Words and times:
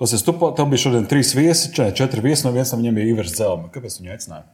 Klausies, 0.00 0.22
tu, 0.24 0.32
tev 0.56 0.68
bija 0.72 0.80
šodien 0.80 1.04
trīs 1.04 1.34
viesi, 1.36 1.68
četri, 1.76 2.22
viesi, 2.24 2.46
no 2.46 2.54
viens 2.54 2.70
no 2.72 2.78
viņiem 2.80 2.96
bija 2.96 3.08
Ivars 3.10 3.34
Zelma. 3.36 3.68
Kāpēc 3.68 3.98
viņu 3.98 4.14
aicināja? 4.14 4.46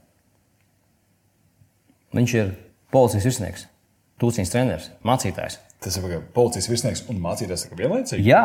Viņš 2.19 2.35
ir 2.35 2.51
policijas 2.91 3.29
virsnieks, 3.29 3.63
tūciņš 4.19 4.51
treneris, 4.51 4.89
mācītājs. 5.07 5.61
Tas 5.87 6.01
ir 6.01 6.19
policijas 6.35 6.67
virsnieks 6.73 7.05
un 7.13 7.23
mācītājs 7.23 7.69
vienlaicīgi? 7.71 8.27
Jā. 8.27 8.43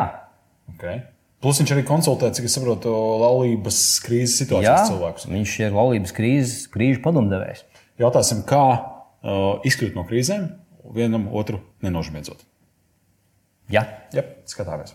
Okay. 0.76 1.02
Plus 1.42 1.58
viņš 1.58 1.74
arī 1.74 1.82
konsultē, 1.90 2.30
cik 2.38 2.46
es 2.46 2.54
saprotu, 2.54 2.94
laulības 3.24 3.82
krīzes 4.06 4.38
situācijas 4.44 4.92
cilvēkus. 4.92 5.26
Viņš 5.34 5.58
ir 5.64 5.74
laulības 5.74 6.14
krīzes, 6.14 6.56
krīžu 6.70 7.02
padomdevējs. 7.02 7.66
Jautāsim, 7.98 8.46
kā 8.46 8.64
uh, 8.78 9.58
izkļūt 9.66 9.98
no 9.98 10.06
krīzēm, 10.06 10.52
vienam 10.94 11.26
otru 11.34 11.64
nenožmiedzot. 11.82 12.46
Jā, 13.74 13.88
Jā 14.14 14.28
skatāmies. 14.46 14.94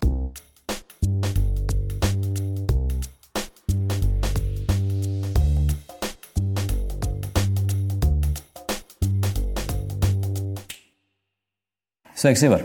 Sveiks, 12.18 12.42
Ivar! 12.42 12.64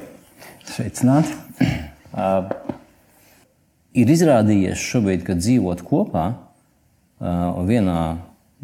Sveicināti! 0.65 1.34
Uh, 2.16 2.47
ir 3.92 4.09
izrādījies 4.09 4.80
šobrīd, 4.80 5.27
ka 5.27 5.34
dzīvot 5.37 5.83
kopā 5.84 6.23
uh, 6.33 7.59
vienā 7.69 7.97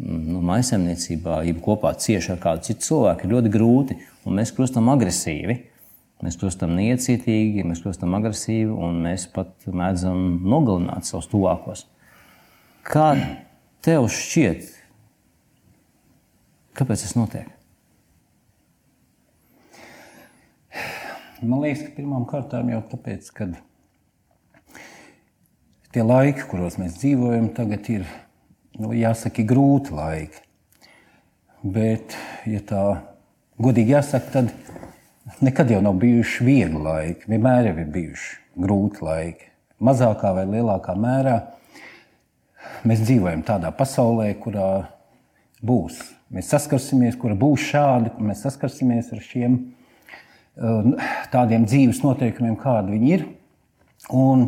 nu, 0.01 0.39
maisaimniecībā, 0.49 1.43
ja 1.45 1.53
kopā 1.61 1.91
cieši 1.93 2.31
ar 2.33 2.39
kādu 2.41 2.65
citu 2.65 2.87
cilvēku, 2.87 3.27
ir 3.27 3.35
ļoti 3.35 3.51
grūti. 3.53 3.99
Mēs 4.39 4.49
kļūstam 4.57 4.89
agresīvi, 4.95 5.59
mēs 6.25 6.39
kļūstam 6.41 6.73
niecītīgi, 6.79 7.67
mēs 7.69 7.85
kļūstam 7.85 8.17
agresīvi 8.17 8.73
un 8.73 8.97
mēs 9.05 9.27
pat 9.37 9.69
mēdzam 9.69 10.41
nogalināt 10.41 11.05
savus 11.05 11.29
tuvākos. 11.29 11.85
Kā 12.89 13.11
tev 13.85 14.09
šķiet, 14.17 14.73
kāpēc 16.81 17.05
tas 17.05 17.17
notiek? 17.21 17.58
Man 21.39 21.61
liekas, 21.63 21.85
ka 21.87 21.93
pirmām 21.95 22.25
kārtām 22.27 22.67
jau 22.67 22.81
tāpēc, 22.91 23.27
ka 23.31 23.45
tie 25.95 26.03
laiki, 26.03 26.43
kuros 26.51 26.75
mēs 26.81 26.97
dzīvojam, 26.99 27.47
tagad 27.55 27.87
ir 27.93 28.03
nu, 28.75 28.91
jāsaka, 28.91 29.45
grūti 29.47 29.95
laiki. 29.95 30.43
Bet, 31.63 32.17
ja 32.43 32.59
tā 32.67 32.83
godīgi 33.55 33.95
jāsaka, 33.95 34.33
tad 34.35 35.39
nekad 35.39 35.71
jau 35.71 35.79
nav 35.85 35.95
bijuši 36.03 36.43
viegli 36.43 36.83
laiki. 36.83 37.31
Vienmēr 37.31 37.71
ir 37.71 37.81
bijuši 37.87 38.59
grūti 38.59 39.07
laiki. 39.07 39.49
Mazākā 39.79 40.35
vai 40.35 40.43
lielākā 40.51 40.99
mērā 40.99 41.39
mēs 42.83 43.07
dzīvojam 43.07 43.47
tādā 43.47 43.71
pasaulē, 43.71 44.33
kurā 44.43 44.69
būs. 45.63 46.03
Mēs 46.35 46.51
saskarsimies, 46.51 47.15
kura 47.15 47.39
būs 47.39 47.71
šāda, 47.71 48.11
kur 48.11 48.27
mēs 48.27 48.43
saskarsimies 48.43 49.15
ar 49.15 49.23
šiem 49.23 49.61
tādiem 51.33 51.67
dzīves 51.67 52.01
noteikumiem, 52.03 52.57
kādi 52.59 52.95
viņi 52.95 53.13
ir. 53.15 53.25
Un 54.15 54.45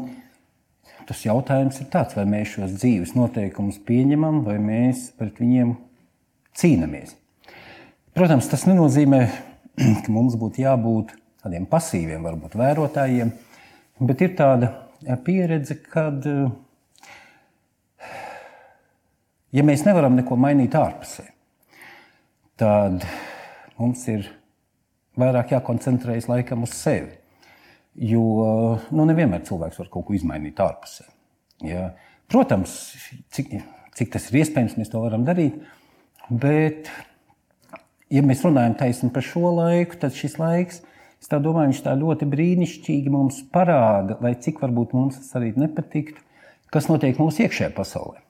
tas 1.08 1.24
jautājums 1.26 1.80
ir 1.82 1.90
tāds, 1.92 2.16
vai 2.18 2.26
mēs 2.30 2.56
šos 2.56 2.76
dzīves 2.78 3.16
noteikumus 3.18 3.80
pieņemam, 3.88 4.44
vai 4.46 4.58
mēs 4.64 5.10
pret 5.20 5.40
viņiem 5.42 5.74
cīnāmies. 6.58 7.16
Protams, 8.16 8.50
tas 8.52 8.68
nenozīmē, 8.68 9.22
ka 10.04 10.12
mums 10.12 10.36
būtu 10.40 10.64
jābūt 10.66 11.16
tādiem 11.42 11.66
pasīviem, 11.70 12.24
varbūt 12.28 12.58
vērotājiem, 12.60 13.32
bet 14.08 14.24
ir 14.26 14.36
tāda 14.38 14.74
pieredze, 15.26 15.80
kad 15.82 16.28
ja 19.52 19.66
mēs 19.66 19.88
nevaram 19.88 20.20
neko 20.20 20.38
mainīt 20.40 20.76
ārpusē, 20.78 21.26
tad 22.60 23.08
mums 23.80 24.06
ir 24.12 24.28
vairāk 25.22 25.56
jākoncentrējas 25.56 26.30
laikam 26.32 26.66
uz 26.68 26.76
sevi. 26.78 27.18
Jo 27.96 28.24
nu, 28.94 29.06
nevienmēr 29.08 29.44
cilvēks 29.48 29.82
var 29.82 29.90
kaut 29.92 30.08
ko 30.08 30.16
izmainīt 30.16 30.60
ārpusē. 30.64 31.10
Ja? 31.68 31.92
Protams, 32.32 32.76
cik, 33.36 33.58
cik 33.98 34.14
tas 34.14 34.30
ir 34.30 34.42
iespējams, 34.42 34.78
mēs 34.80 34.92
to 34.94 35.02
varam 35.04 35.26
darīt. 35.28 35.58
Bet, 36.32 36.88
ja 38.14 38.24
mēs 38.24 38.46
runājam 38.46 38.78
taisni 38.80 39.12
par 39.12 39.26
šo 39.28 39.52
laiku, 39.58 40.00
tad 40.00 40.16
šis 40.16 40.38
laiks, 40.40 40.80
es 41.22 41.30
domāju, 41.30 41.74
viņš 41.74 41.84
tā 41.86 41.98
ļoti 42.00 42.28
brīnišķīgi 42.32 43.12
mums 43.12 43.42
parāda, 43.52 44.16
lai 44.24 44.34
cik 44.40 44.64
varbūt 44.64 44.96
mums 44.96 45.20
tas 45.20 45.36
arī 45.42 45.52
nepatiktu, 45.60 46.24
kas 46.72 46.88
notiek 46.88 47.20
mūsu 47.20 47.44
iekšējā 47.44 47.74
pasaulē. 47.76 48.24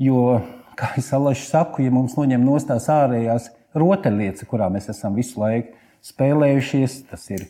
Jo, 0.00 0.40
kā 0.78 0.94
es 0.98 1.12
alaši 1.14 1.44
saku, 1.46 1.84
ja 1.84 1.92
mums 1.94 2.16
noņem 2.16 2.42
no 2.42 2.56
tās 2.64 2.88
ārējās 2.90 3.52
rotaļlietas, 3.76 4.48
kurā 4.48 4.70
mēs 4.72 4.88
esam 4.90 5.14
visu 5.18 5.42
laiku, 5.42 5.76
spēlējušies. 6.04 6.98
Tas 7.10 7.28
ir 7.32 7.46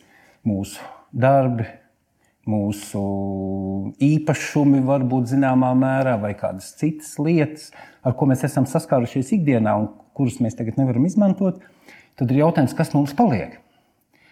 mūsu 0.47 0.83
darbi, 1.15 1.67
mūsu 2.49 3.01
īpašumi, 4.03 4.83
varbūt 4.85 5.31
zināmā 5.33 5.71
mērā, 5.77 6.15
vai 6.21 6.35
kādas 6.37 6.71
citas 6.79 7.15
lietas, 7.21 7.71
ar 8.05 8.15
ko 8.17 8.29
mēs 8.29 8.45
esam 8.47 8.67
saskārušies 8.69 9.33
ikdienā 9.39 9.73
un 9.81 9.89
kurus 10.15 10.39
mēs 10.43 10.57
tagad 10.57 10.77
nevaram 10.79 11.07
izmantot. 11.07 11.59
Tad 12.15 12.31
ir 12.31 12.43
jautājums, 12.45 12.75
kas 12.77 12.93
mums 12.95 13.15
paliek, 13.17 13.57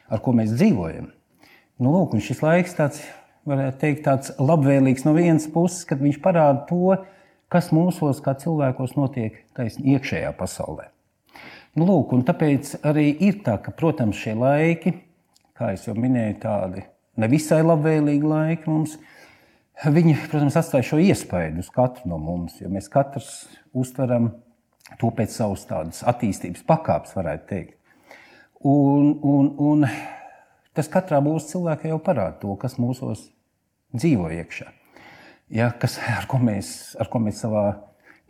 ar 0.08 0.22
ko 0.24 0.36
mēs 0.38 0.54
dzīvojam. 0.56 1.10
Nu, 1.82 1.92
lūk, 1.92 2.16
šis 2.22 2.44
laiks 2.46 2.78
tāds, 2.78 3.02
varētu 3.50 3.82
teikt, 3.82 4.06
tāds 4.06 4.32
labvēlīgs 4.40 5.04
no 5.08 5.16
vienas 5.18 5.50
puses, 5.52 5.84
kad 5.90 6.00
viņš 6.04 6.22
parāda 6.24 6.64
to, 6.70 6.96
kas 7.52 7.74
mūsos, 7.76 8.22
kā 8.24 8.38
cilvēkos, 8.40 8.96
notiek 8.96 9.42
taisnība 9.58 9.98
iekšējā 9.98 10.32
pasaulē. 10.38 10.93
Nu, 11.74 11.88
lūk, 11.90 12.12
tāpēc 12.28 12.76
arī 12.86 13.08
ir 13.26 13.40
tā, 13.46 13.56
ka, 13.58 13.72
protams, 13.74 14.20
šie 14.22 14.36
laiki, 14.38 14.92
kā 15.58 15.72
jau 15.74 15.96
minēju, 15.98 16.36
tādi 16.44 16.84
nevisai 17.18 17.64
labvēlīgi 17.64 18.30
laiki 18.30 18.70
mums, 18.70 19.00
viņi, 19.82 20.14
protams, 20.28 20.58
atstāja 20.60 20.86
šo 20.92 21.00
iespaidu 21.02 21.64
uz 21.64 21.72
katru 21.74 22.12
no 22.12 22.20
mums, 22.22 22.60
jo 22.62 22.70
mēs 22.70 22.92
katrs 22.94 23.32
uztveram 23.74 24.30
to 25.02 25.10
pēc 25.18 25.34
savas 25.34 25.64
tādas 25.66 26.04
attīstības 26.06 26.62
pakāpes, 26.70 27.16
varētu 27.18 27.50
teikt. 27.50 27.74
Un, 28.70 29.10
un, 29.26 29.50
un 29.58 29.88
tas 30.78 30.92
katrā 30.94 31.24
mūsu 31.26 31.56
cilvēkā 31.56 31.90
jau 31.90 31.98
parāda 32.06 32.38
to, 32.44 32.54
kas 32.62 32.78
mūsos 32.78 33.26
dzīvo 33.98 34.30
iekšā. 34.38 34.70
Ja, 35.54 35.72
kas, 35.74 35.98
ar, 36.06 36.30
ko 36.30 36.38
mēs, 36.42 36.94
ar 37.02 37.10
ko 37.10 37.20
mēs 37.26 37.42
savā 37.44 37.66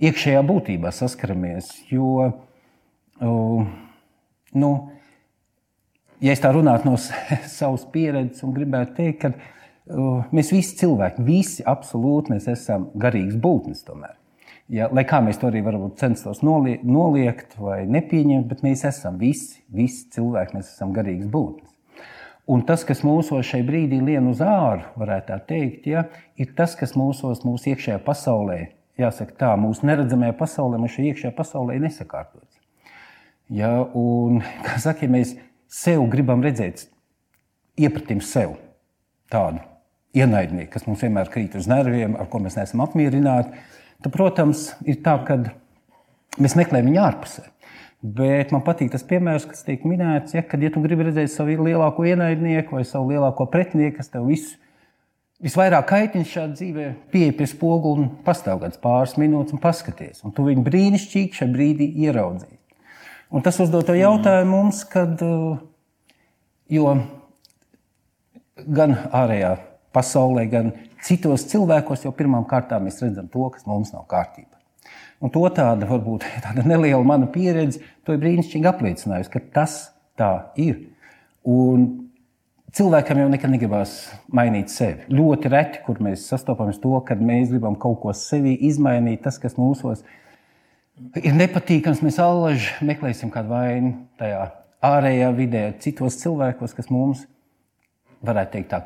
iekšējā 0.04 0.42
būtībā 0.48 0.96
saskaramies. 0.96 1.70
Jo 1.92 2.32
nu, 3.22 4.72
ja 6.24 6.34
es 6.34 6.42
tā 6.42 6.54
runātu 6.56 6.90
no 6.90 6.98
savas 7.60 7.86
pieredzes, 7.94 8.44
un 8.46 8.56
gribētu 8.56 8.98
teikt, 8.98 9.22
ka 9.22 10.28
mēs 10.34 10.52
visi 10.54 10.78
cilvēki, 10.80 11.24
visi 11.28 11.66
absolūti 11.68 12.34
mēs 12.34 12.48
esam 12.52 12.90
garīgas 12.96 13.40
būtnes. 13.44 13.84
Tomēr. 13.88 14.16
Ja, 14.72 14.88
lai 14.96 15.04
kā 15.04 15.20
mēs 15.22 15.38
to 15.42 15.50
arī 15.50 15.62
censtos 16.00 16.42
noliekt, 16.42 16.86
noliekt 16.88 17.58
vai 17.60 17.84
nepieņemt, 17.86 18.48
bet 18.48 18.64
mēs 18.64 18.86
esam 18.88 19.20
visi, 19.20 19.62
visi 19.68 20.08
cilvēki, 20.16 20.56
mēs 20.56 20.72
esam 20.72 20.94
garīgas 20.96 21.28
būtnes. 21.28 21.70
Un 22.48 22.64
tas, 22.68 22.84
kas 22.84 23.04
mūsos 23.08 23.46
šai 23.48 23.62
brīdī 23.64 24.02
lien 24.04 24.26
uz 24.28 24.42
āru, 24.44 24.84
varētu 25.00 25.30
tā 25.30 25.38
teikt, 25.48 25.86
ja, 25.88 26.08
ir 26.36 26.56
tas, 26.58 26.76
kas 26.80 26.96
mūsos, 27.00 27.44
mūsu 27.48 27.72
iekšējā 27.72 28.02
pasaulē, 28.04 28.58
jāsaka 29.00 29.38
tā, 29.40 29.52
mūsu 29.60 29.88
neredzamajā 29.88 30.36
pasaulē, 30.40 30.80
mūsu 30.82 31.06
iekšējā 31.08 31.32
pasaulē 31.38 31.78
ir 31.78 31.86
nesakārtots. 31.86 32.63
Ja, 33.52 33.72
un, 33.98 34.42
kā 34.66 34.80
saka, 34.82 35.06
ja 35.06 35.14
mēs 35.14 35.36
sev 35.72 36.06
gribam 36.12 36.44
redzēt, 36.46 36.88
iepratim 37.80 38.22
sev 38.24 38.56
tādu 39.34 39.64
ienaidnieku, 40.14 40.72
kas 40.76 40.86
mums 40.88 41.02
vienmēr 41.04 41.32
krīt 41.34 41.58
uz 41.58 41.68
nerviem, 41.70 42.18
ar 42.20 42.30
ko 42.30 42.42
mēs 42.44 42.58
neesam 42.60 42.84
apmierināti, 42.86 43.56
tad, 44.04 44.14
protams, 44.14 44.70
ir 44.86 45.02
tā, 45.06 45.18
ka 45.26 45.40
mēs 46.42 46.56
meklējam 46.60 46.92
viņu 46.92 47.02
ārpusē. 47.02 47.48
Bet 48.04 48.52
man 48.52 48.66
patīk 48.66 48.92
tas 48.92 49.06
piemērs, 49.08 49.46
kas 49.48 49.64
tiek 49.64 49.86
minēts, 49.88 50.36
ja, 50.36 50.44
kad 50.44 50.62
ja 50.62 50.70
tu 50.74 50.82
gribi 50.84 51.08
redzēt 51.08 51.32
savu 51.32 51.56
lielāko 51.64 52.04
ienaidnieku 52.04 52.76
vai 52.76 52.84
savu 52.86 53.14
lielāko 53.14 53.48
pretinieku, 53.50 53.96
kas 54.02 54.12
tev 54.12 54.28
visu, 54.28 54.58
visvairāk 55.44 55.88
kaitina 55.88 56.28
šādā 56.28 56.58
dzīvē, 56.58 56.88
pieeja 57.14 57.36
pie 57.38 57.48
spoguli 57.48 58.04
un 58.04 58.10
pastāv 58.26 58.60
kāds 58.66 58.82
pāris 58.84 59.16
minūtes 59.20 59.56
un 59.56 59.64
paskaties. 59.64 60.20
Un 60.28 60.36
tu 60.36 60.44
viņu 60.50 60.66
brīnišķīgi 60.68 61.40
šajā 61.40 61.56
brīdī 61.56 61.88
ieraudzīji. 62.04 62.60
Un 63.34 63.42
tas 63.42 63.58
uzdod 63.64 63.88
to 63.88 63.96
jautājumu 63.98 64.52
mums, 64.54 64.84
kad, 64.86 65.18
uh, 65.26 65.56
jo 66.70 66.92
gan 68.78 68.94
ārējā 69.10 69.56
pasaulē, 69.94 70.44
gan 70.52 70.70
citos 71.02 71.48
cilvēkos 71.50 72.06
jau 72.06 72.14
pirmām 72.14 72.46
kārtām 72.50 72.86
mēs 72.86 73.02
redzam 73.02 73.32
to, 73.34 73.48
kas 73.56 73.66
mums 73.66 73.90
nav 73.96 74.06
kārtībā. 74.12 74.54
Un 75.24 75.34
to 75.34 75.42
tāda, 75.56 75.88
varbūt 75.90 76.28
tāda 76.46 76.66
neliela 76.68 77.02
mana 77.08 77.26
pieredze, 77.34 77.82
to 78.06 78.14
ir 78.14 78.22
brīnišķīgi 78.22 78.70
apliecinājusi, 78.70 79.34
ka 79.34 79.42
tas 79.58 79.78
tā 80.20 80.32
ir. 80.62 80.84
Un 81.50 81.88
cilvēkam 82.76 83.24
jau 83.24 83.30
nekad 83.34 83.50
negribas 83.50 83.96
mainīt 84.30 84.70
sevi. 84.70 85.08
Ļoti 85.10 85.50
reti, 85.54 85.82
kur 85.88 85.98
mēs 86.06 86.28
sastopamies 86.30 86.78
to, 86.84 86.94
kad 87.08 87.24
mēs 87.24 87.50
gribam 87.50 87.82
kaut 87.82 88.04
ko 88.04 88.14
sevi 88.14 88.54
izmainīt, 88.70 89.24
tas, 89.26 89.42
kas 89.42 89.58
mūsos 89.58 90.06
ir 90.06 90.20
nepatīkams, 91.00 92.04
mēs 92.06 92.20
allaž 92.22 92.70
meklēsim 92.86 93.32
kādu 93.34 93.54
vainu 93.54 93.94
tajā 94.22 94.44
ārējā 94.84 95.30
vidē, 95.38 95.64
citos 95.84 96.20
cilvēkos, 96.22 96.76
kas 96.78 96.90
mums, 96.94 97.24
varētu 98.26 98.58
teikt, 98.58 98.74
tā, 98.74 98.82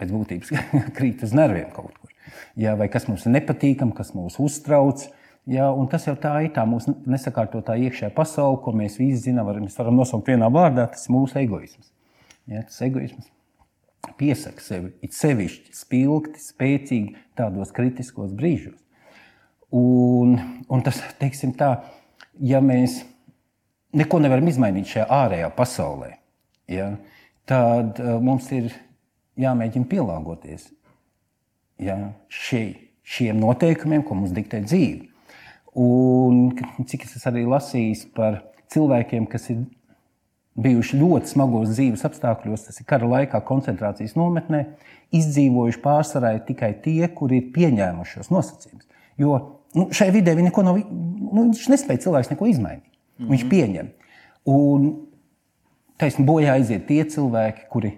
pēc 0.00 0.12
būtības 0.14 0.52
krīt 0.96 1.22
uz 1.26 1.36
nerviem 1.36 1.70
kaut 1.74 1.94
kur. 2.00 2.12
Jā, 2.58 2.74
vai 2.78 2.88
kas 2.92 3.06
mums 3.08 3.26
ir 3.26 3.36
nepatīkami, 3.36 3.94
kas 3.96 4.12
mūs 4.16 4.40
uztrauc. 4.42 5.06
Jā, 5.46 5.68
tas 5.92 6.08
jau 6.08 6.16
tā 6.18 6.32
ir 6.42 6.50
tā 6.56 6.64
mūsu 6.66 6.96
nesakārtotā 7.06 7.76
iekšējā 7.86 8.10
pasaule, 8.16 8.58
ko 8.64 8.74
mēs 8.74 8.98
visi 8.98 9.28
zinām. 9.28 9.46
Var, 9.46 9.60
mēs 9.62 9.78
varam 9.78 10.00
nosaukt 10.00 10.32
vienā 10.32 10.50
vārdā, 10.50 10.88
tas 10.90 11.06
ir 11.06 11.14
mūsu 11.14 11.38
egoisms. 11.38 11.92
Jā, 12.50 12.64
tas 12.66 12.82
egoisms 12.82 13.30
piesaka 14.18 14.62
sevi, 14.62 14.92
it 15.02 15.14
sevišķi 15.16 15.74
spilgti, 15.74 16.42
spēcīgi 16.42 17.16
tādos 17.38 17.72
kritiskos 17.74 18.34
brīžos. 18.36 18.78
Un, 19.74 20.36
un 20.70 20.82
tas, 20.86 21.00
teiksim 21.18 21.56
tā, 21.58 21.72
ja 22.38 22.60
mēs 22.62 23.00
neko 23.96 24.20
nevaram 24.22 24.46
izmainīt 24.46 24.92
šajā 24.92 25.06
ārējā 25.10 25.50
pasaulē, 25.56 26.12
ja, 26.70 26.92
tad 27.48 27.98
uh, 28.02 28.16
mums 28.22 28.46
ir 28.54 28.70
jāmēģina 29.40 29.88
pielāgoties 29.90 30.68
ja, 31.82 31.96
šie, 32.32 32.64
šiem 33.06 33.40
noteikumiem, 33.42 34.04
ko 34.06 34.16
mums 34.18 34.34
diktē 34.36 34.62
dzīve. 34.64 35.10
Un 35.76 36.54
cik 36.88 37.04
es 37.04 37.26
arī 37.28 37.44
lasīju 37.48 38.12
par 38.16 38.40
cilvēkiem, 38.72 39.26
kas 39.28 39.50
ir 39.52 39.66
bijuši 40.56 41.00
ļoti 41.02 41.34
smagos 41.34 41.74
dzīves 41.74 42.04
apstākļos, 42.08 42.64
tas 42.68 42.80
ir 42.80 42.88
kara 42.88 43.08
laikā, 43.10 43.42
koncentrācijas 43.44 44.16
nometnē, 44.16 44.62
izdzīvojuši 45.16 45.82
pārsvarā 45.84 46.32
tikai 46.48 46.72
tie, 46.84 47.02
kuri 47.12 47.42
ir 47.42 47.50
pieņēmuši 47.54 48.16
šos 48.16 48.32
nosacījumus. 48.32 48.88
Jo 49.20 49.36
nu, 49.76 49.88
šai 49.94 50.10
vidē 50.14 50.34
viņi 50.36 50.50
neko 50.50 50.64
nav, 50.66 50.78
nu, 50.80 51.46
viņš 51.48 51.68
nespēja 51.72 52.04
cilvēks 52.06 52.32
neko 52.32 52.48
izmainīt. 52.50 52.84
Mm 52.84 53.24
-hmm. 53.24 53.30
Viņš 53.32 53.44
pieņem. 53.50 53.90
Un 54.52 54.88
taisni 56.00 56.26
bojā 56.26 56.56
aiziet 56.56 56.86
tie 56.86 57.02
cilvēki, 57.04 57.68
kuri 57.72 57.92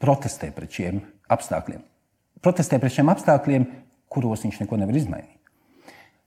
protestē 0.00 0.50
pret 0.54 0.70
šiem 0.70 1.00
apstākļiem. 1.28 1.82
Protestē 2.40 2.78
pret 2.78 2.92
šiem 2.92 3.08
apstākļiem, 3.08 3.66
kuros 4.08 4.44
viņš 4.44 4.60
neko 4.60 4.76
nevar 4.76 4.96
izmainīt. 4.96 5.30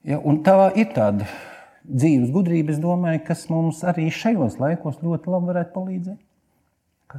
Ja, 0.04 0.20
tā 0.44 0.72
ir 0.76 0.92
tāda 0.96 1.28
dzīves 1.84 2.32
gudrība, 2.32 2.74
domāju, 2.80 3.24
kas 3.28 3.50
mums 3.50 3.84
arī 3.84 4.10
šajos 4.12 4.60
laikos 4.60 5.02
ļoti 5.04 5.30
labi 5.30 5.52
varētu 5.52 5.74
palīdzēt. 5.74 6.20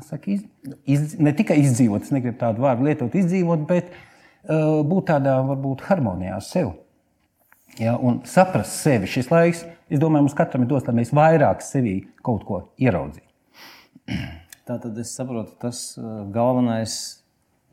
Saka, 0.04 0.30
iz, 0.30 0.42
iz, 0.84 1.14
ne 1.19 1.32
tikai 1.32 1.56
izdzīvot, 1.62 2.02
es 2.02 2.10
negribu 2.12 2.36
tādu 2.38 2.60
vārdu 2.60 2.84
lietot, 2.84 3.14
izdzīvot, 3.14 3.64
bet 3.66 3.88
uh, 3.88 3.96
būt 4.46 5.08
tādā 5.11 5.38
varbūt 5.49 5.85
harmonijā 5.88 6.37
ar 6.38 6.44
sevi. 6.44 6.75
Ja, 7.79 7.94
un 7.96 8.23
saprast 8.26 8.81
sevi. 8.82 9.08
Šis 9.11 9.31
laiks, 9.31 9.62
es 9.90 10.00
domāju, 10.02 10.26
mums 10.26 10.37
katram 10.38 10.64
ir 10.64 10.70
dos, 10.70 10.87
lai 10.88 10.96
mēs 10.99 11.12
vairāk 11.14 11.62
sevī 11.62 12.00
kaut 12.26 12.46
ko 12.49 12.62
ieraudzītu. 12.81 13.29
Tā 14.69 14.76
tad 14.82 14.99
es 15.00 15.14
saprotu, 15.17 15.55
tas 15.62 15.79
uh, 15.96 16.26
galvenais 16.32 16.94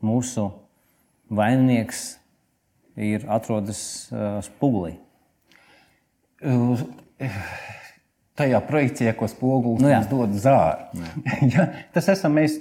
mūsu 0.04 0.46
vaininieks 1.28 2.04
ir 2.96 3.26
atrodas 3.28 3.80
uh, 4.14 4.38
spogulī 4.46 4.94
tajā 8.36 8.60
projekcijā, 8.68 9.14
ko 9.16 9.28
spogulis 9.30 9.82
nu, 9.82 9.90
mums 9.90 10.10
dod 10.10 10.34
zāri. 10.40 11.06
ja, 11.54 11.70
tas 11.94 12.10
esam 12.12 12.36
mēs, 12.36 12.58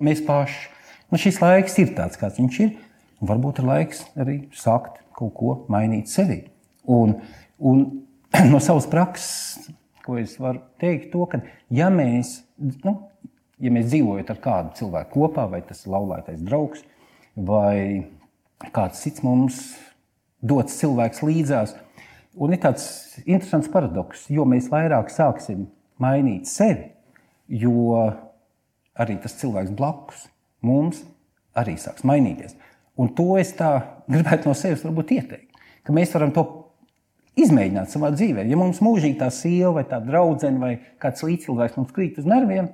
mēs 0.00 0.24
paši. 0.24 0.70
Nu, 1.12 1.20
šis 1.20 1.38
laiks 1.42 1.76
ir 1.82 1.92
tāds, 1.96 2.18
kāds 2.20 2.40
viņš 2.40 2.60
ir. 2.64 2.72
Varbūt 3.24 3.62
ir 3.62 3.68
laiks 3.68 4.04
arī 4.20 4.38
sākt 4.56 5.00
kaut 5.16 5.34
ko 5.38 5.54
mainīt 5.72 6.10
sevi. 6.12 6.42
Un, 6.90 7.16
un 7.58 7.84
no 8.52 8.60
savas 8.62 8.88
prakses, 8.90 9.70
ko 10.04 10.18
es 10.20 10.36
varu 10.40 10.60
teikt, 10.82 11.10
to, 11.14 11.24
ka 11.30 11.40
ja 11.72 11.88
mēs, 11.92 12.36
nu, 12.58 12.96
ja 13.62 13.72
mēs 13.72 13.88
dzīvojam 13.92 14.34
ar 14.34 14.42
kādu 14.44 14.76
cilvēku 14.80 15.14
kopā, 15.16 15.46
vai 15.52 15.62
tas 15.64 15.84
ir 15.84 15.94
laulātais 15.94 16.42
draugs, 16.44 16.84
vai 17.34 18.04
kāds 18.74 19.00
cits 19.06 19.24
mums 19.24 19.62
dots 20.44 20.76
cilvēks 20.82 21.24
līdzās, 21.24 21.72
Un 22.34 22.50
ir 22.50 22.58
tāds 22.58 22.84
interesants 23.22 23.70
paradoks, 23.70 24.26
jo 24.26 24.42
mēs 24.48 24.66
vairāk 24.72 25.12
sāksim 25.14 25.68
mainīt 26.02 26.48
sevi, 26.50 26.88
jo 27.46 28.00
arī 28.98 29.14
tas 29.22 29.36
cilvēks 29.38 29.70
blakus 29.78 30.24
mums 30.64 31.04
arī 31.54 31.76
sāks 31.78 32.02
mainīties. 32.02 32.56
Un 33.00 33.10
to 33.16 33.34
es 33.40 33.50
tā 33.58 33.70
gribētu 34.10 34.50
no 34.50 34.54
sevis 34.54 34.84
ieteikt, 34.84 35.50
ka 35.84 35.94
mēs 35.94 36.14
varam 36.14 36.32
to 36.34 36.44
izmēģināt 37.40 37.90
savā 37.90 38.12
dzīvē. 38.14 38.44
Ja 38.46 38.58
mums 38.58 38.80
mūžīgi 38.84 39.18
tā 39.18 39.30
sieva 39.34 39.72
vai 39.80 39.84
tā 39.90 39.98
draudzene 40.04 40.60
vai 40.62 40.72
kāds 41.02 41.24
līdzcilvēks 41.26 41.78
mums 41.80 41.94
krīt 41.94 42.20
uz 42.22 42.28
nerviem, 42.30 42.70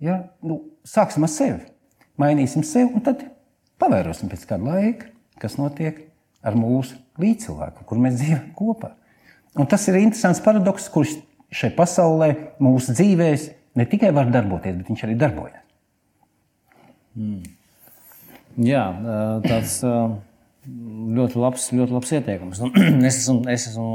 ja, 0.00 0.22
nu, 0.40 0.62
sāksim 0.88 1.26
ar 1.26 1.32
sevi, 1.32 1.66
mainīsim 2.20 2.64
sevi 2.64 2.94
un 2.96 3.04
tad 3.04 3.26
pavērosim 3.82 4.30
pēc 4.32 4.46
kāda 4.48 4.72
laika, 4.72 5.10
kas 5.42 5.58
notiek 5.60 6.00
ar 6.46 6.56
mūsu 6.56 6.96
līdzcilvēku, 7.20 7.84
kur 7.84 8.00
mēs 8.00 8.18
dzīvojam 8.22 8.48
kopā. 8.56 8.94
Un 9.58 9.68
tas 9.68 9.84
ir 9.90 9.98
interesants 10.00 10.40
paradoks, 10.44 10.88
kurš 10.92 11.18
šai 11.52 11.72
pasaulē, 11.76 12.30
mūsu 12.62 12.94
dzīvēs, 12.96 13.48
ne 13.78 13.86
tikai 13.88 14.12
var 14.14 14.30
darboties, 14.32 14.76
bet 14.80 14.90
viņš 14.90 15.04
arī 15.06 15.16
darbojas. 15.18 15.64
Mm. 17.18 17.57
Jā, 18.58 18.84
tāds 19.44 19.78
ļoti 21.18 21.38
labs, 21.38 21.68
ļoti 21.78 21.94
labs 21.94 22.14
ieteikums. 22.16 22.62
es 23.08 23.20
esmu, 23.20 23.42
es 23.52 23.68
esmu 23.70 23.90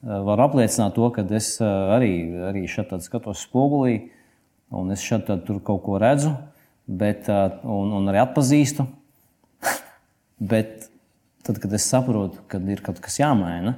varu 0.00 0.46
apliecināt 0.46 0.96
to, 0.96 1.10
ka 1.12 1.26
es 1.36 1.52
arī, 1.60 2.14
arī 2.48 2.64
šeit 2.70 2.94
skatos 3.04 3.44
spogulī, 3.44 3.98
un 4.72 4.94
es 4.94 5.04
šeit 5.04 5.28
tur 5.44 5.60
kaut 5.66 5.84
ko 5.84 5.98
redzu, 6.00 6.32
bet, 6.88 7.28
un, 7.28 7.92
un 7.98 8.08
arī 8.08 8.22
atpazīstu. 8.22 8.88
bet 10.52 10.88
tad, 11.44 11.60
kad 11.60 11.76
es 11.76 11.88
saprotu, 11.90 12.40
ka 12.48 12.62
ir 12.72 12.80
kaut 12.86 13.04
kas 13.04 13.20
jāmaina, 13.20 13.76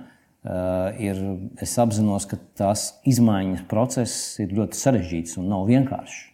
ir, 1.03 1.19
es 1.63 1.75
apzinos, 1.79 2.27
ka 2.31 2.39
tās 2.59 2.93
izmaiņas 3.09 3.67
process 3.71 4.41
ir 4.43 4.55
ļoti 4.55 4.79
sarežģīts 4.79 5.39
un 5.43 5.51
nav 5.51 5.67
vienkāršs 5.71 6.29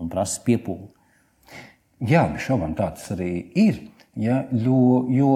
un 0.00 0.12
prasa 0.12 0.40
piepūli. 0.44 0.88
Jā, 2.00 2.24
bet 2.32 2.44
šaubām 2.44 2.76
tā 2.78 2.90
tas 2.96 3.10
arī 3.14 3.32
ir. 3.58 3.82
Ja, 4.18 4.42
jo, 4.52 5.04
jo 5.12 5.32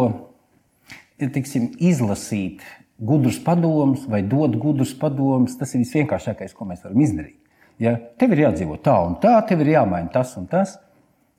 tiksim, 1.21 1.71
izlasīt 1.79 2.65
gudrus 2.99 3.39
padomus 3.45 4.07
vai 4.11 4.23
dot 4.27 4.57
gudrus 4.61 4.95
padomus, 4.99 5.59
tas 5.61 5.75
ir 5.75 5.85
visvienkāršākais, 5.85 6.55
ko 6.57 6.67
mēs 6.69 6.85
varam 6.87 7.05
izdarīt. 7.05 7.39
Ja, 7.83 7.97
tev 8.21 8.35
ir 8.35 8.45
jādzīvot 8.47 8.85
tā 8.87 8.97
un 9.03 9.19
tā, 9.23 9.35
tev 9.49 9.65
ir 9.65 9.75
jāmaina 9.75 10.13
tas 10.15 10.35
un 10.41 10.49
tas, 10.51 10.77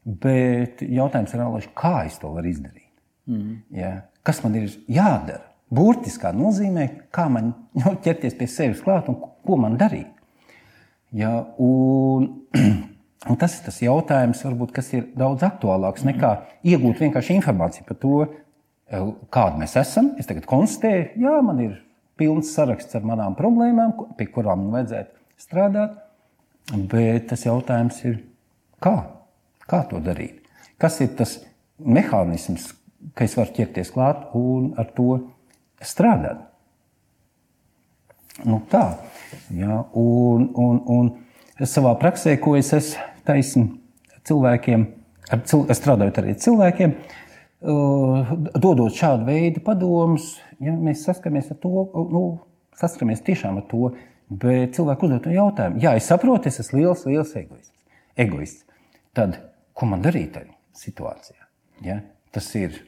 bet 0.06 0.84
jautājums 0.84 1.34
ir, 1.34 1.70
kā 1.78 1.98
es 2.06 2.20
to 2.22 2.32
varu 2.36 2.52
izdarīt? 2.52 2.92
Mm. 3.26 3.60
Ja, 3.74 3.92
kas 4.24 4.44
man 4.44 4.58
ir 4.60 4.70
jādara? 4.92 5.56
burtiskā 5.76 6.32
nozīmē, 6.36 6.88
kā 7.14 7.28
man 7.32 7.54
nu, 7.76 7.96
ķerties 8.04 8.38
pie 8.38 8.48
sevis 8.50 8.84
klāt 8.86 9.10
un 9.12 9.18
ko 9.20 9.58
man 9.60 9.78
darīt. 9.80 10.12
Ja, 11.16 11.32
un, 11.62 12.28
un 13.30 13.40
tas 13.40 13.56
ir 13.58 13.66
tas 13.66 13.80
jautājums, 13.82 14.44
varbūt, 14.46 14.74
kas 14.76 14.92
ir 14.94 15.08
daudz 15.18 15.46
aktuālāks 15.48 16.06
nekā 16.08 16.32
iegūt 16.68 17.02
vienkārši 17.04 17.38
informāciju 17.40 17.88
par 17.88 18.00
to, 18.02 18.22
eh, 18.26 19.10
kāda 19.34 19.60
mēs 19.62 19.76
esam. 19.82 20.14
Es 20.20 20.30
tagad 20.30 20.46
konstatēju, 20.46 21.18
jā, 21.18 21.42
man 21.44 21.60
ir 21.60 21.82
pilns 22.18 22.54
saraksts 22.56 22.96
ar 22.96 23.02
manām 23.02 23.36
problēmām, 23.36 24.16
pie 24.18 24.28
kurām 24.28 24.66
man 24.66 24.80
vajadzētu 24.80 25.10
strādāt. 25.40 25.98
Bet 26.74 27.28
tas 27.30 27.44
jautājums 27.46 28.04
ir, 28.06 28.24
kā? 28.82 28.96
Kā 29.70 29.84
to 29.90 30.00
darīt? 30.00 30.42
Kas 30.80 31.00
ir 31.02 31.10
tas 31.18 31.40
mehānisms, 31.80 32.74
ka 33.14 33.26
es 33.26 33.36
varu 33.38 33.54
ķerties 33.54 33.92
klāt 33.94 34.30
un 34.38 34.74
ar 34.78 34.86
to 34.96 35.20
strādāt. 35.82 36.42
Nu, 38.44 38.60
tā, 38.70 38.98
ja, 39.56 39.86
un, 39.96 40.50
un, 40.60 40.82
un 40.92 41.66
savā 41.66 41.94
praksē, 42.00 42.36
ko 42.42 42.58
es 42.60 42.74
esmu 42.76 43.15
taisnība 43.28 44.22
cilvēkiem, 44.26 44.88
ar 45.32 45.44
cil, 45.50 45.66
strādājot 45.78 46.20
arī 46.22 46.34
ar 46.34 46.42
cilvēkiem, 46.46 46.96
uh, 46.96 48.34
dodot 48.56 48.96
šādu 48.96 49.30
veidu 49.30 49.64
padomus, 49.66 50.36
ja 50.64 50.74
mēs 50.74 51.06
saskaramies 51.08 51.52
ar 51.54 51.62
to, 51.62 51.88
nu, 52.14 52.26
saskaramies 52.80 53.24
tiešām 53.26 53.62
ar 53.62 53.68
to, 53.72 53.92
bet 54.30 54.76
cilvēku 54.78 55.08
uzdot 55.08 55.30
jautājumu, 55.30 55.84
jā, 55.84 55.94
es 56.00 56.10
saprotu, 56.10 56.50
es 56.50 56.60
esmu 56.64 56.82
liels, 56.82 57.06
liels 57.10 57.36
egoists. 57.38 57.76
egoists. 58.18 58.66
Tad, 59.16 59.38
ko 59.78 59.88
man 59.88 60.02
darīt 60.04 60.34
tajā 60.36 60.52
situācijā? 60.76 61.46
Ja? 61.86 62.02
Tas 62.36 62.50
ir 62.60 62.82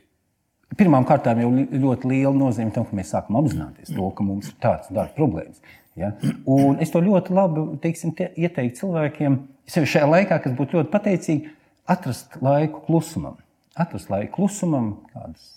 Pirmkārt, 0.75 1.23
jau 1.39 1.49
ļoti 1.55 2.09
liela 2.11 2.33
nozīme 2.35 2.73
tam, 2.75 2.83
ka 2.83 2.95
mēs 2.97 3.13
sākam 3.13 3.37
apzināties 3.39 3.93
to, 3.93 4.09
ka 4.11 4.25
mums 4.25 4.49
ir 4.49 4.57
tādas 4.59 4.89
darba 4.91 5.15
problēmas. 5.15 5.61
Ja? 5.95 6.11
Un 6.43 6.81
es 6.83 6.91
to 6.91 6.99
ļoti 7.01 7.33
labi 7.33 7.63
teiksim, 7.81 8.11
te, 8.17 8.27
ieteiktu 8.35 8.81
cilvēkiem 8.81 9.37
sevi 9.69 9.89
šajā 9.89 10.07
laikā, 10.09 10.39
kas 10.43 10.55
būtu 10.57 10.79
ļoti 10.79 10.91
pateicīgi, 10.93 11.51
atrast 11.89 12.39
laiku 12.43 12.83
klusumam. 12.87 13.37
Atrast 13.77 14.11
laiku 14.11 14.33
klusumam, 14.39 14.91
kādas 15.13 15.53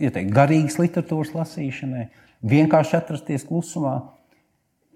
ieteikt 0.00 0.34
garīgas 0.34 0.78
literatūras 0.80 1.34
lasīšanai, 1.36 2.08
vienkārši 2.44 2.98
atrasties 2.98 3.46
klusumā. 3.48 3.96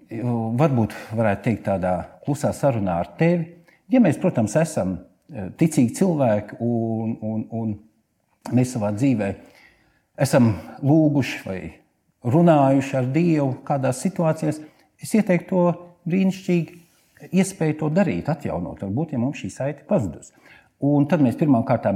Varbūt 0.09 0.95
varētu 1.15 1.45
teikt 1.45 1.67
tādā 1.67 1.93
klusā 2.25 2.51
sarunā 2.55 2.97
ar 3.03 3.11
tevi. 3.19 3.55
Ja 3.93 4.01
mēs, 4.01 4.17
protams, 4.21 4.55
esam 4.57 4.95
e, 4.97 5.49
ticīgi 5.57 5.93
cilvēki 5.99 6.57
un, 6.65 7.13
un, 7.25 7.45
un 7.53 8.55
mēs 8.57 8.73
savā 8.73 8.89
dzīvē 8.95 9.29
esam 10.19 10.51
lūguši 10.85 11.39
vai 11.45 11.59
runājuši 12.27 12.97
ar 12.99 13.07
Dievu 13.13 13.51
kādās 13.67 14.01
situācijās, 14.03 14.59
es 14.99 15.13
ieteiktu 15.15 15.49
to 15.49 15.63
brīnišķīgi 16.09 16.78
iespēju 17.31 17.77
to 17.81 17.89
darīt, 17.93 18.29
atjaunot. 18.31 18.83
Varbūt, 18.85 19.13
ja 19.13 19.21
mums 19.21 19.41
šī 19.41 19.51
saite 19.53 19.85
pazudus. 19.89 20.31
Un 20.79 21.07
tad 21.11 21.23
mēs 21.23 21.35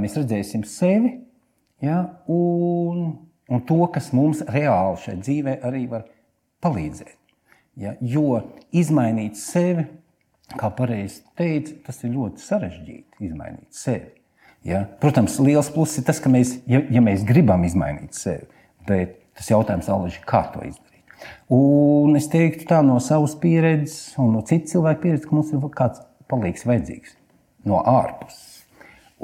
mēs 0.00 0.18
redzēsim 0.20 0.64
sevi 0.68 1.14
ja, 1.84 2.02
un, 2.28 3.04
un 3.48 3.62
to, 3.68 3.80
kas 3.92 4.10
mums 4.16 4.42
reāli 4.44 5.00
šajā 5.04 5.20
dzīvē 5.20 5.58
arī 5.64 5.84
var 5.90 6.06
palīdzēt. 6.64 7.16
Ja, 7.80 7.96
jo 8.00 8.38
izmainīt 8.76 9.38
sevi, 9.40 9.86
kā 10.54 10.68
pareizi 10.76 11.24
teica, 11.38 11.74
tas 11.88 12.02
ir 12.04 12.14
ļoti 12.14 12.44
sarežģīti 12.44 13.26
izmainīt 13.26 13.74
sevi. 13.74 14.12
Ja? 14.64 14.84
Protams, 15.00 15.40
liels 15.42 15.72
pluss 15.74 15.98
ir 15.98 16.06
tas, 16.06 16.20
ka 16.22 16.30
mēs, 16.32 16.58
ja, 16.70 16.84
ja 16.92 17.02
mēs 17.04 17.24
gribam 17.26 17.64
izmainīt 17.66 18.14
sevi, 18.16 18.46
bet 18.86 19.18
tas 19.34 19.50
jautājums 19.50 19.90
ir, 19.90 20.20
kā 20.28 20.44
to 20.54 20.62
izdarīt. 20.62 20.93
Un 21.52 22.16
es 22.18 22.26
teiktu 22.32 22.66
tā 22.68 22.80
no 22.84 22.96
savas 23.04 23.36
pieredzes 23.40 24.14
un 24.20 24.32
no 24.36 24.42
citu 24.48 24.74
cilvēku 24.74 25.04
pieredzes, 25.04 25.28
ka 25.28 25.36
mums 25.36 25.52
ir 25.52 25.62
kāds 25.76 26.02
palīgs 26.30 26.66
vajadzīgs 26.68 27.16
no 27.68 27.80
ārpuses. 27.84 28.64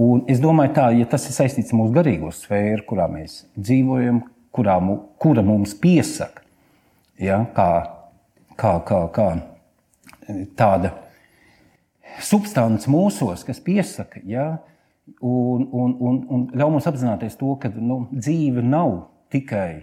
Un 0.01 0.23
es 0.33 0.41
domāju, 0.41 0.73
tā, 0.77 0.87
ja 0.97 1.07
tas 1.11 1.27
ir 1.29 1.35
saistīts 1.37 1.75
ar 1.75 1.81
mūsu 1.81 1.95
garīgo 1.97 2.31
sfēru, 2.33 2.85
kurā 2.89 3.09
mēs 3.11 3.43
dzīvojam, 3.59 4.23
kurā, 4.55 4.79
kura 5.21 5.45
mums 5.45 5.75
piesaka, 5.81 6.45
ja, 7.21 7.43
kā, 7.57 7.69
kā, 8.61 8.79
kā, 8.87 9.01
kā 9.17 9.29
tāda 10.57 10.95
substance 12.25 12.89
mūsos, 12.91 13.45
kas 13.45 13.61
piesaka, 13.65 14.23
ja, 14.29 14.49
un, 15.21 15.67
un, 15.69 15.95
un, 15.99 16.19
un 16.31 16.49
ļauj 16.55 16.75
mums 16.77 16.89
apzināties 16.89 17.37
to, 17.41 17.55
ka 17.61 17.73
nu, 17.77 18.05
dzīve 18.13 18.65
nav 18.65 18.97
tikai 19.33 19.83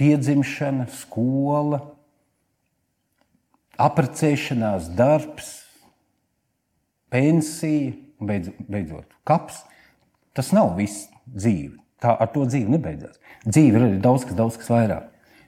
piedzimšana, 0.00 0.86
skola, 0.92 1.80
apprecēšanās, 3.80 4.90
darbs, 4.96 5.50
pensija, 7.12 7.94
beidzot, 8.20 8.60
beidzot 8.68 9.18
kaps. 9.28 9.62
Tas 10.36 10.52
nav 10.52 10.74
viss 10.76 11.08
dzīve. 11.26 11.78
Tā 12.02 12.12
ar 12.12 12.28
to 12.32 12.44
dzīve 12.44 12.74
nebeidzās. 12.74 13.16
Dzīve 13.46 13.78
ir 13.78 13.86
arī 13.86 14.00
daudz 14.04 14.26
kas, 14.28 14.36
daudz 14.36 14.58
kas 14.60 14.72
vairāk. 14.72 15.06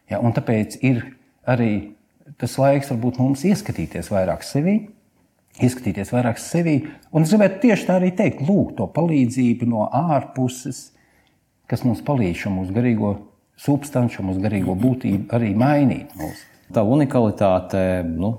Ja, 0.09 0.21
un 0.25 0.33
tāpēc 0.37 0.79
ir 0.87 1.03
arī 1.49 1.73
tas 2.41 2.57
laiks, 2.61 2.89
varbūt 2.93 3.21
mums 3.21 3.45
ieskatīties 3.49 4.09
vairāk 4.13 4.45
sevī, 4.47 4.79
ieskatīties 5.61 6.13
vairāk 6.15 6.41
sevī. 6.41 6.79
Un 7.13 7.27
es 7.27 7.35
gribētu 7.35 7.61
tieši 7.67 7.89
tā 7.89 7.99
arī 8.01 8.13
teikt, 8.17 8.41
lūgt 8.49 8.79
to 8.79 8.89
palīdzību 8.97 9.69
no 9.69 9.89
ārpuses, 9.93 10.89
kas 11.69 11.85
mums 11.85 12.01
palīdz 12.05 12.47
šo 12.47 12.55
mūsu 12.55 12.77
garīgo 12.77 13.13
substanci, 13.59 14.23
mūsu 14.25 14.43
garīgo 14.43 14.77
būtību 14.79 15.33
arī 15.35 15.55
mainīt. 15.59 16.15
Mūsu. 16.19 16.47
Tā 16.75 16.85
unikalitāte 16.85 17.81
nu, 18.05 18.35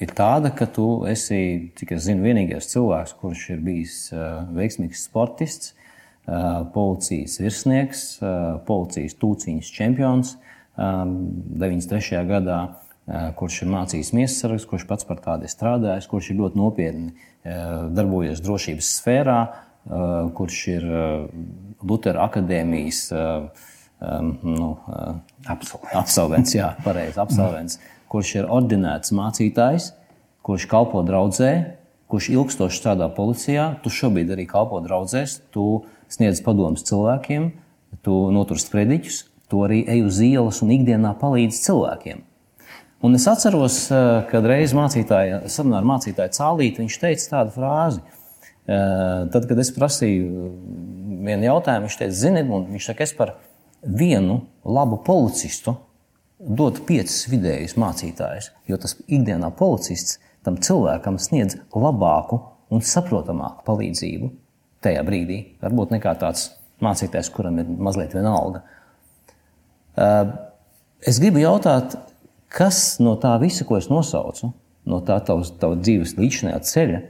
ir 0.00 0.12
tāda, 0.16 0.50
ka 0.56 0.66
tu 0.70 1.04
esi, 1.10 1.72
cik 1.78 1.94
es 1.96 2.06
zinu, 2.06 2.24
vienīgais 2.24 2.70
cilvēks, 2.72 3.16
kurš 3.20 3.48
ir 3.54 3.64
bijis 3.64 3.98
uh, 4.14 4.46
veiksmīgs 4.56 5.04
sportists, 5.08 5.74
uh, 5.74 6.64
policijas 6.74 7.36
virsnieks, 7.42 8.06
uh, 8.22 8.38
policijas 8.66 9.18
tūciņas 9.20 9.74
čempions 9.76 10.34
um, 10.76 11.18
93. 11.60 12.24
gadā. 12.30 12.62
Kurš 13.36 13.58
ir 13.60 13.68
mācījis 13.68 14.14
miesasargs, 14.16 14.64
kurš 14.64 14.86
pats 14.88 15.04
par 15.04 15.18
tādu 15.20 15.44
strādājis, 15.44 16.06
kurš 16.08 16.30
ir 16.32 16.38
ļoti 16.38 16.56
nopietni 16.56 17.10
darbojies 17.92 18.40
drošības 18.40 18.88
sfērā, 18.96 19.34
kurš 20.38 20.60
ir 20.72 20.86
Lutera 21.84 22.24
akadēmijas 22.24 23.02
uh, 23.12 23.66
um, 24.04 24.30
nu, 24.42 24.70
uh, 24.86 25.16
absolvents. 25.46 25.96
absolvents, 25.96 26.54
jā, 26.56 26.70
pareizi, 26.84 27.18
absolvents, 27.20 27.78
kurš 28.12 28.34
ir 28.40 28.50
ordinēts 28.52 29.14
mācītājs, 29.16 29.90
kurš 30.44 30.68
kalpo 30.70 31.02
draudzē, 31.06 31.52
kurš 32.12 32.30
ilgstoši 32.34 32.80
strādā 32.80 33.08
policijā. 33.14 33.70
Tu 33.82 33.92
šobrīd 33.92 34.32
arī 34.34 34.46
kalpo 34.50 34.80
draudzēs, 34.84 35.40
tu 35.54 35.84
sniedz 36.12 36.42
padomus 36.44 36.84
cilvēkiem, 36.86 37.50
tu 38.04 38.18
notur 38.34 38.60
sprediķus, 38.60 39.24
tu 39.50 39.64
arī 39.66 39.82
ej 39.90 40.04
uz 40.06 40.20
ielas 40.24 40.60
un 40.64 40.72
ikdienā 40.76 41.14
palīdzi 41.20 41.64
cilvēkiem. 41.64 42.22
Un 43.04 43.18
es 43.18 43.26
atceros, 43.28 43.78
uh, 43.92 44.22
kad 44.30 44.46
reiz 44.48 44.72
mācītāja, 44.76 45.42
semināra 45.52 45.84
mācītāja 45.88 46.32
Cālīte, 46.32 46.80
viņš 46.80 47.00
teica 47.02 47.32
tādu 47.34 47.56
frāzi. 47.58 48.04
Uh, 48.64 49.26
tad, 49.28 49.44
kad 49.44 49.58
es 49.60 49.68
prasīju 49.76 50.52
vienu 51.26 51.50
jautājumu, 51.50 51.84
viņš 51.84 51.98
teica, 52.00 52.16
zini, 52.16 52.44
un 52.48 52.70
viņš 52.72 52.86
saka, 52.88 53.04
es 53.04 53.12
par 53.16 53.34
viņu 53.34 53.53
vienu 53.84 54.40
labu 54.64 55.00
policistu 55.04 55.76
dot 56.38 56.82
piecus 56.88 57.24
vidējus 57.30 57.76
mācītājus, 57.80 58.50
jo 58.68 58.78
tas 58.80 58.96
ikdienā 59.06 59.50
policists 59.56 60.18
tam 60.44 60.58
cilvēkam 60.60 61.18
sniedz 61.20 61.56
labāku 61.72 62.40
un 62.74 62.84
saprotamāku 62.84 63.64
palīdzību 63.68 64.30
tajā 64.84 65.04
brīdī. 65.06 65.38
Varbūt 65.62 65.94
nekā 65.94 66.12
tāds 66.20 66.50
mācītājs, 66.84 67.30
kuram 67.32 67.60
ir 67.62 67.70
mazliet 67.70 68.16
viena 68.16 68.34
alga. 68.36 68.64
Uh, 69.94 70.34
es 71.06 71.20
gribu 71.22 71.40
jautāt, 71.40 71.96
kas 72.52 72.98
no 73.00 73.14
tā 73.20 73.32
visa, 73.40 73.64
ko 73.64 73.78
es 73.78 73.88
nosaucu, 73.92 74.50
no 74.90 75.00
tā 75.06 75.20
tavas, 75.24 75.54
tavas 75.60 75.80
dzīves 75.84 76.16
līdzinājā 76.18 76.60
ceļa, 76.68 77.00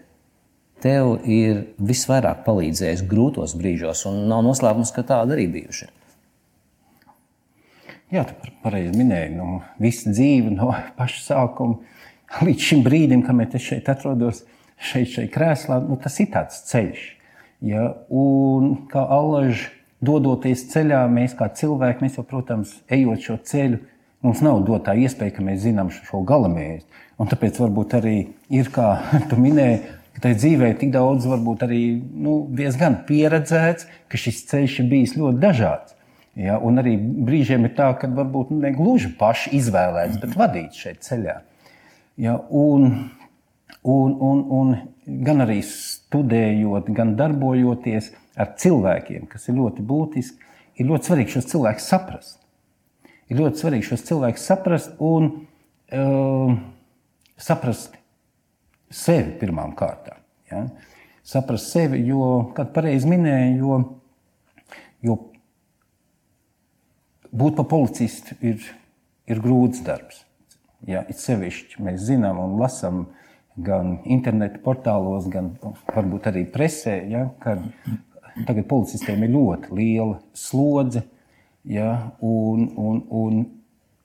tev 0.84 1.14
ir 1.24 1.64
visvairāk 1.80 2.44
palīdzējis 2.46 3.06
grūtos 3.08 3.56
brīžos, 3.58 4.04
un 4.10 4.26
nav 4.30 4.44
noslēpums, 4.46 4.92
ka 4.94 5.06
tāda 5.06 5.34
arī 5.36 5.48
bijuši. 5.56 5.88
Jā, 8.14 8.22
tu 8.30 8.52
pareizi 8.62 8.92
minēji, 8.94 9.32
nu, 9.34 9.56
visa 9.82 10.12
dzīve 10.12 10.52
no 10.54 10.68
paša 10.94 11.22
sākuma 11.24 12.44
līdz 12.46 12.66
šim 12.68 12.84
brīdim, 12.86 13.24
kad 13.26 13.56
es 13.58 13.64
šeit 13.66 13.88
atrodos, 13.90 14.44
šeit, 14.78 15.08
šeit 15.10 15.32
krēslā, 15.34 15.80
nu, 15.82 15.96
tas 15.98 16.20
ir 16.22 16.28
tāds 16.30 16.60
ceļš. 16.68 17.00
Ja? 17.66 17.88
Un 18.14 18.76
kā 18.92 19.02
allaž 19.16 19.64
dodoties 20.04 20.62
ceļā, 20.70 21.00
mēs 21.10 21.34
kā 21.34 21.48
cilvēki, 21.58 22.06
mēs 22.06 22.20
jau, 22.20 22.24
protams, 22.28 22.76
ejot 22.94 23.26
šo 23.26 23.36
ceļu, 23.50 23.80
mums 24.22 24.44
nav 24.46 24.62
dotā 24.68 24.94
iespēja, 24.94 25.34
ka 25.34 25.48
mēs 25.48 25.64
zinām 25.64 25.90
šo 25.96 26.22
galamērķi. 26.28 27.02
Un 27.18 27.32
tāpēc 27.32 27.58
varbūt 27.64 27.98
arī 27.98 28.14
ir, 28.46 28.70
kā 28.78 28.92
tu 29.32 29.40
minēji, 29.42 29.82
ka 30.14 30.28
tajā 30.28 30.38
dzīvē 30.44 30.70
ir 30.70 30.78
tik 30.84 30.94
daudz, 30.94 31.26
varbūt 31.34 31.66
arī 31.66 31.82
nu, 31.98 32.44
diezgan 32.62 33.00
pieredzēts, 33.10 33.90
ka 34.06 34.22
šis 34.22 34.44
ceļš 34.54 34.80
ir 34.84 34.90
bijis 34.94 35.18
ļoti 35.18 35.42
dažāds. 35.48 35.98
Ja, 36.34 36.56
un 36.58 36.80
arī 36.82 36.96
brīžiem 36.98 37.68
ir 37.68 37.76
tā, 37.76 37.92
ka 37.98 38.08
varbūt 38.10 38.50
ne 38.56 38.72
gluži 38.74 39.12
paši 39.18 39.52
izvēlēts, 39.54 40.18
bet 40.22 40.34
vadīts 40.38 40.80
šeit 40.82 41.04
ceļā. 41.06 41.36
Ja, 42.18 42.34
un, 42.50 42.88
un, 43.86 44.16
un, 44.18 44.40
un 44.58 44.72
gan 45.26 45.44
arī 45.44 45.60
studējot, 45.66 46.90
gan 46.96 47.14
darbojoties 47.18 48.10
ar 48.34 48.56
cilvēkiem, 48.58 49.28
kas 49.30 49.46
ir 49.46 49.60
ļoti 49.60 49.84
būtiski, 49.86 50.50
ir 50.82 50.90
ļoti 50.90 51.10
svarīgi 51.10 51.36
šos 51.36 51.50
cilvēkus 51.52 51.90
saprast. 51.92 52.40
Ir 53.30 53.38
ļoti 53.38 53.62
svarīgi 53.62 53.88
šos 53.92 54.02
cilvēkus 54.08 54.48
saprast 54.50 54.96
un 55.02 55.28
uh, 55.94 56.56
saprast 57.40 57.94
sevi 58.90 59.36
pirmām 59.38 59.76
kārtām. 59.78 60.18
Ja? 60.50 60.64
Saprast 61.24 61.70
sevi, 61.70 62.02
jo, 62.08 62.50
kā 62.56 62.66
pareizi 62.74 63.08
minēja, 63.08 63.54
jo, 63.62 63.78
jo 65.06 65.16
būt 67.34 67.58
par 67.58 67.68
policistu 67.70 68.36
ir, 68.44 68.62
ir 69.30 69.42
grūts 69.42 69.82
darbs. 69.86 70.22
Ja, 70.84 71.02
it 71.08 71.20
sevišķi 71.20 71.82
mēs 71.84 72.06
zinām 72.10 72.40
un 72.42 72.58
lasām 72.60 73.06
gan 73.56 73.98
internetu 74.04 74.60
portālos, 74.64 75.28
gan 75.32 75.54
varbūt 75.88 76.28
arī 76.30 76.44
presē, 76.50 76.98
ja, 77.08 77.28
ka 77.40 77.56
tagad 78.44 78.66
policistiem 78.68 79.22
ir 79.24 79.32
ļoti 79.34 79.76
liela 79.78 80.18
slodze. 80.36 81.04
Ja, 81.64 82.10
un, 82.20 82.66
un, 82.76 82.98
un 83.08 83.44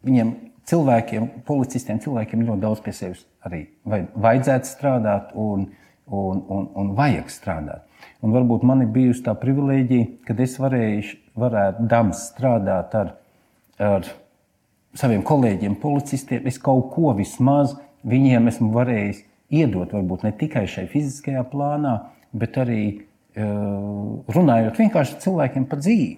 viņiem, 0.08 0.30
cilvēkiem, 0.70 1.26
policistiem, 1.48 2.00
cilvēkiem 2.00 2.46
ļoti 2.48 2.64
daudz 2.64 2.84
pie 2.86 2.94
sevis 2.96 3.26
arī 3.46 3.66
vajadzētu 3.86 4.70
strādāt 4.70 5.34
un, 5.40 5.68
un, 6.10 6.42
un, 6.50 6.70
un 6.76 6.94
vajag 6.98 7.32
strādāt. 7.34 7.86
Un 8.24 8.34
varbūt 8.36 8.66
man 8.68 8.84
ir 8.84 8.92
bijusi 8.92 9.24
tā 9.26 9.34
privilēģija, 9.40 10.08
ka 10.28 10.36
es 10.44 10.58
varēju, 10.60 11.18
varētu 11.40 11.86
dams 11.92 12.26
strādāt 12.34 12.96
ar, 13.00 13.14
ar 13.80 14.08
saviem 14.98 15.24
kolēģiem, 15.26 15.78
policistiem. 15.80 16.48
Es 16.50 16.60
kaut 16.62 16.92
ko 16.96 17.14
vismaz 17.18 17.76
viņiem 18.08 18.52
esmu 18.52 18.72
varējis 18.76 19.24
iedot 19.50 19.94
varbūt 19.94 20.26
ne 20.28 20.34
tikai 20.38 20.66
šai 20.70 20.86
fiziskajā 20.92 21.44
plānā, 21.52 21.96
bet 22.38 22.60
arī 22.62 22.84
uh, 22.94 24.20
runājot 24.30 24.82
vienkārši 24.84 25.20
cilvēkiem 25.24 25.66
par 25.70 25.82
dzīvi. 25.82 26.18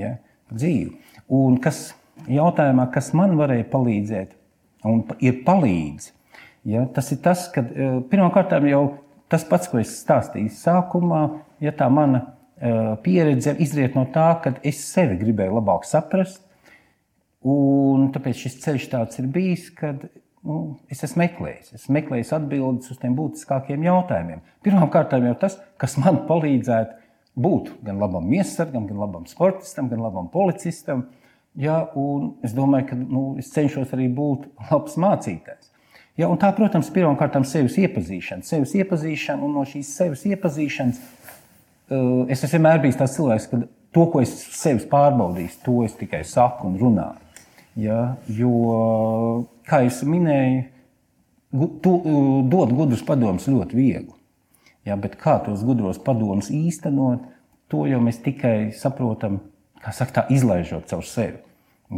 Ja? 0.00 0.14
Par 0.48 0.60
dzīvi. 0.60 0.94
Un 1.36 1.58
kas 1.62 1.90
jautājumā, 2.30 2.88
kas 2.94 3.12
man 3.16 3.36
varēja 3.38 3.68
palīdzēt, 3.72 4.34
un 4.88 5.04
ir 5.20 5.42
palīdz, 5.46 6.10
ja? 6.72 6.86
tas 6.94 7.12
ir 7.14 7.20
tas, 7.24 7.46
ka 7.52 7.64
uh, 7.66 8.00
pirmkārt 8.10 8.56
jau 8.70 8.84
tas 9.30 9.46
pats, 9.48 9.70
ko 9.70 9.80
es 9.80 9.94
stāstīju 10.02 10.52
sākumā, 10.54 11.22
ja 11.62 11.72
tā 11.76 11.88
mana 11.92 12.22
uh, 12.24 12.94
pieredze 13.04 13.54
izriet 13.62 13.96
no 13.98 14.06
tā, 14.14 14.32
ka 14.42 14.54
es 14.66 14.82
sevi 14.90 15.18
gribēju 15.20 15.58
labāk 15.58 15.86
saprast, 15.88 16.42
un 17.46 18.10
tāpēc 18.14 18.44
šis 18.44 18.58
ceļš 18.64 18.88
tāds 18.92 19.22
ir 19.22 19.30
bijis, 19.32 19.70
kad 19.76 20.02
nu, 20.46 20.58
es 20.92 21.04
esmu 21.06 21.24
meklējis. 21.24 21.74
Es 21.76 21.86
meklēju 21.92 22.28
atbildes 22.36 22.92
uz 22.92 23.00
tiem 23.00 23.16
būtiskākiem 23.18 23.84
jautājumiem. 23.86 24.42
Pirmkārt, 24.64 25.14
jau 25.16 25.36
tas, 25.40 25.58
kas 25.80 25.96
man 26.00 26.24
palīdzētu 26.28 26.98
būt 27.40 27.72
gan 27.86 28.00
labam 28.02 28.26
miesargam, 28.28 28.86
gan 28.88 29.00
labam 29.00 29.26
sportistam, 29.30 29.88
gan 29.92 30.02
labam 30.04 30.28
policistam. 30.32 31.06
Ja, 31.58 31.82
es 32.46 32.54
domāju, 32.54 32.90
ka 32.92 32.98
nu, 33.00 33.24
es 33.40 33.50
cenšos 33.54 33.92
arī 33.96 34.06
būt 34.14 34.46
labs 34.70 34.96
mācītājs. 35.00 35.69
Ja, 36.20 36.28
tā, 36.36 36.50
protams, 36.52 36.90
pirmkārt, 36.92 37.38
ir 37.38 37.48
sevis 37.48 37.78
iepazīšana. 37.80 38.44
Sevis 38.44 38.74
iepazīšana 38.76 39.46
un 39.46 39.54
no 39.56 39.64
šīs 39.68 39.94
sevis 39.96 40.26
iepazīšanas 40.28 40.98
uh, 41.00 42.26
es 42.28 42.42
esmu 42.44 42.58
vienmēr 42.58 42.82
bijis 42.82 42.98
tas 43.00 43.14
cilvēks, 43.16 43.48
ka 43.48 43.62
to, 43.94 44.04
ko 44.12 44.20
es 44.20 44.34
sevis 44.58 44.84
pārbaudīju, 44.90 45.54
to 45.64 45.78
es 45.86 45.96
tikai 45.98 46.20
saku 46.28 46.68
un 46.68 46.76
runāju. 46.80 47.26
Ja, 47.80 48.00
jo 48.28 48.52
kā 49.70 49.84
jau 49.86 50.08
minēju, 50.10 50.64
tu, 51.82 51.92
dot 52.50 52.72
gudrus 52.74 53.04
padomus 53.06 53.48
ļoti 53.48 53.78
viegli. 53.78 54.16
Ja, 54.88 54.96
bet 55.00 55.16
kā 55.20 55.38
tos 55.44 55.62
gudros 55.64 56.00
padomus 56.02 56.50
īstenot, 56.52 57.22
to 57.70 57.84
jau 57.86 58.00
mēs 58.02 58.18
tikai 58.24 58.72
saprotam, 58.76 59.38
kā 59.80 59.92
saka, 59.94 60.16
tā, 60.18 60.26
izlaižot 60.34 60.88
caur 60.90 61.06
sevi. 61.06 61.38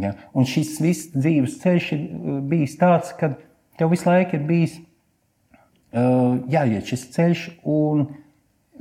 Ja? 0.03 0.13
Un 0.37 0.47
šis 0.49 0.77
viss 0.83 1.11
dzīves 1.13 1.59
ceļš 1.63 1.89
ir 1.95 2.05
bijis 2.49 2.77
tāds, 2.79 3.13
ka 3.17 3.33
tev 3.79 3.93
visu 3.93 4.09
laiku 4.09 4.37
ir 4.37 4.45
bijis 4.47 4.77
uh, 4.79 6.39
jāiet 6.51 6.89
šis 6.89 7.07
ceļš 7.15 7.47
un 7.69 8.05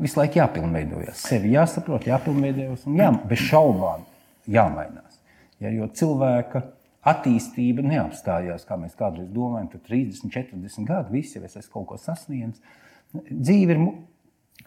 visu 0.03 0.21
laiku 0.21 0.41
jāpilnveidojas. 0.41 1.25
Sevi 1.29 1.53
jāsaprot, 1.55 2.07
jāpilnveidojas 2.09 2.87
un 2.89 3.01
jā, 3.01 3.11
bez 3.29 3.43
šaubām 3.49 4.07
jāmainās. 4.51 5.21
Ja, 5.63 5.71
jo 5.71 5.87
cilvēka 5.95 6.65
attīstība 7.07 7.85
neapstājās, 7.87 8.65
kā 8.67 8.79
mēs 8.79 8.95
kādreiz 8.99 9.29
domājam, 9.35 9.69
tad 9.73 9.85
30, 9.89 10.31
40 10.33 10.89
gadi, 10.89 11.19
visi 11.19 11.39
jau 11.39 11.47
es 11.49 11.71
kaut 11.71 11.89
ko 11.91 11.99
sasniedzu. 11.99 12.63
Dzīve 13.13 13.77
ir 13.77 13.83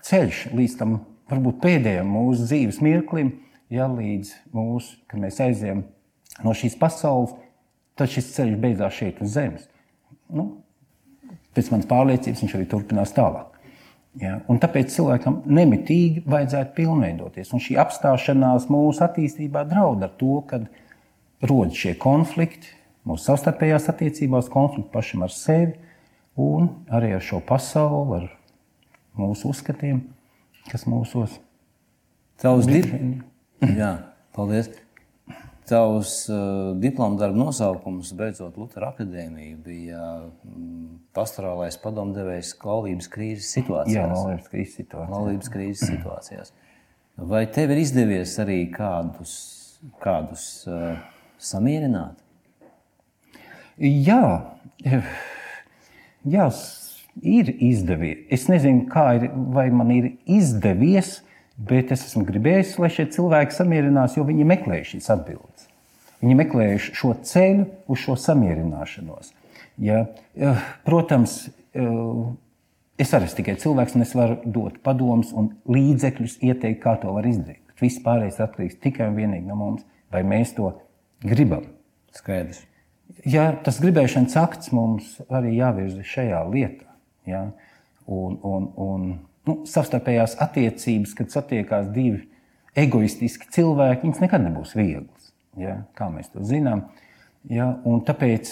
ceļš 0.05 0.45
līdz 0.55 0.77
tam 0.79 0.97
varbūt 1.31 1.61
pēdējam 1.63 2.09
mūsu 2.11 2.47
dzīves 2.49 2.81
mirklim, 2.85 3.31
ja 3.73 3.87
līdz 3.89 4.33
mūsu, 4.55 4.99
kad 5.09 5.21
mēs 5.23 5.39
aizējām 5.41 5.85
no 6.45 6.53
šīs 6.55 6.75
pasaules, 6.79 7.33
tad 7.97 8.11
šis 8.11 8.33
ceļš 8.35 8.59
beidzās 8.61 8.99
šeit 8.99 9.23
uz 9.23 9.33
zemes. 9.37 9.69
Nu, 10.33 10.47
pēc 11.55 11.69
manas 11.73 11.89
pārliecības 11.89 12.41
viņš 12.43 12.55
arī 12.57 12.67
turpinās 12.71 13.13
tālāk. 13.15 13.55
Ja? 14.21 14.39
Un 14.51 14.59
tāpēc 14.63 14.93
cilvēkam 14.95 15.41
nemitīgi 15.45 16.23
vajadzētu 16.29 16.75
pilnveidoties. 16.77 17.51
Un 17.55 17.63
šī 17.63 17.77
apstāšanās 17.83 18.69
mūsu 18.71 19.03
attīstībā 19.05 19.65
draud 19.69 20.05
ar 20.05 20.13
to, 20.19 20.39
ka 20.49 20.61
rodas 21.45 21.79
šie 21.79 21.95
konflikti, 21.99 22.71
mūsu 23.05 23.29
savstarpējās 23.29 23.89
attiecībās, 23.91 24.49
konflikti 24.51 24.93
pašam 24.93 25.25
ar 25.27 25.33
sevi 25.35 25.75
un 26.41 26.69
arī 26.91 27.13
ar 27.15 27.23
šo 27.23 27.41
pasauli, 27.45 28.23
ar 28.23 29.19
mūsu 29.19 29.51
uzskatiem, 29.51 30.01
kas 30.71 30.87
mūsos. 30.89 31.39
Tavs 32.41 32.67
dip... 32.67 32.89
Jā, 33.63 33.91
paldies. 34.35 34.67
Tavs 35.65 36.27
uh, 36.29 36.75
diploma 36.77 37.17
darba 37.17 37.39
nosaukums, 37.39 38.11
beidzot 38.17 38.57
Lutera 38.61 38.91
akadēmija, 38.93 39.55
bija 39.65 40.01
mm, 40.45 40.99
pastorālais 41.17 41.79
padomdevējs 41.81 42.51
laulības 42.61 43.09
krīzes 43.09 43.49
situācijās. 43.57 43.95
Jā, 43.97 44.05
laulības 44.11 44.51
krīzes 44.51 44.77
situācijās. 44.77 45.15
Laulības 45.15 45.51
krīzes 45.55 45.89
situācijās. 45.89 46.53
Vai 47.33 47.45
tev 47.55 47.73
ir 47.73 47.81
izdevies 47.81 48.35
arī 48.43 48.59
kādus, 48.75 49.33
kādus 50.03 50.45
uh, 50.69 50.99
samierināt? 51.41 52.21
Jā, 53.81 54.21
jā 56.23 56.49
ir 57.21 57.51
izdevies. 57.57 58.25
Es 58.31 58.45
nezinu, 58.51 58.85
kā 58.91 59.07
ir, 59.17 59.29
vai 59.55 59.69
man 59.73 59.91
ir 59.95 60.11
izdevies, 60.27 61.21
bet 61.57 61.91
es 61.95 62.05
esmu 62.09 62.25
gribējis, 62.27 62.75
lai 62.81 62.91
šie 62.93 63.07
cilvēki 63.15 63.55
samierinās, 63.55 64.17
jo 64.17 64.25
viņi 64.27 64.47
meklē 64.47 64.81
šīs 64.87 65.09
atbildes. 65.13 65.69
Viņi 66.23 66.37
meklē 66.39 66.67
šo 66.81 67.13
ceļu 67.27 67.65
uz 67.91 68.01
šo 68.01 68.15
samierināšanos. 68.19 69.33
Ja, 69.83 70.05
protams, 70.87 71.37
es 71.75 73.11
arī 73.15 73.27
esmu 73.27 73.39
tikai 73.41 73.57
cilvēks, 73.61 73.97
un 73.97 74.05
es 74.05 74.13
varu 74.15 74.39
dot 74.45 74.79
padomus 74.85 75.33
un 75.35 75.51
līdzekļus, 75.69 76.39
ieteikt, 76.47 76.81
kā 76.83 76.95
to 77.01 77.13
var 77.15 77.27
izdarīt. 77.27 77.61
Bet 77.69 77.83
viss 77.83 78.03
pārējais 78.03 78.39
atkarīgs 78.43 78.79
tikai 78.83 79.09
un 79.11 79.19
vienīgi 79.19 79.47
no 79.49 79.59
mums, 79.59 79.83
vai 80.13 80.23
mēs 80.27 80.55
to 80.57 80.71
gribam. 81.23 81.67
Skaidrs. 82.15 82.63
Ja 83.27 83.49
tas 83.63 83.81
gribēšanas 83.83 84.35
akts 84.39 84.71
mums 84.73 85.17
arī 85.27 85.57
jāvirza 85.59 86.03
šajā 86.07 86.41
lietā. 86.51 86.87
Ja? 87.27 87.49
Un, 88.05 88.37
un, 88.45 88.69
un 88.79 89.05
nu, 89.47 89.61
savstarpējās 89.69 90.37
attiecības, 90.43 91.15
kad 91.17 91.33
satiekās 91.33 91.89
divi 91.95 92.25
egoistiski 92.75 93.49
cilvēki, 93.55 94.03
viņas 94.07 94.21
nekad 94.23 94.43
nebūs 94.45 94.75
vieglas. 94.77 95.31
Ja? 95.59 95.79
Kā 95.97 96.09
mēs 96.11 96.31
to 96.33 96.43
zinām. 96.45 96.87
Ja? 97.49 97.71
Un 97.87 98.03
tāpēc 98.07 98.51